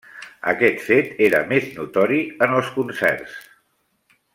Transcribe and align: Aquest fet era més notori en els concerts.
Aquest 0.51 0.79
fet 0.85 1.21
era 1.27 1.43
més 1.53 1.69
notori 1.77 2.25
en 2.47 2.59
els 2.61 2.75
concerts. 2.79 3.41